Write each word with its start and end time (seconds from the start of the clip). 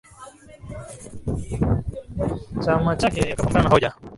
chama 2.65 2.95
chake 2.95 3.21
akapambana 3.21 3.63
na 3.63 3.69
hoja 3.69 3.93